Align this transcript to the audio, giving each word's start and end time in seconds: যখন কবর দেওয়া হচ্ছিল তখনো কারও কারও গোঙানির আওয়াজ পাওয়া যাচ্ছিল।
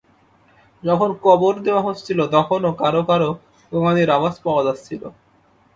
যখন 0.83 1.09
কবর 1.25 1.53
দেওয়া 1.65 1.85
হচ্ছিল 1.87 2.19
তখনো 2.35 2.69
কারও 2.81 3.01
কারও 3.09 3.29
গোঙানির 3.71 4.09
আওয়াজ 4.17 4.35
পাওয়া 4.45 4.61
যাচ্ছিল। 4.67 5.01